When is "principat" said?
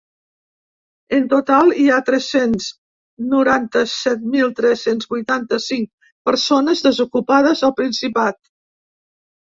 7.85-8.45